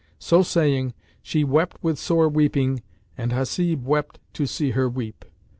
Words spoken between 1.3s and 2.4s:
wept with sore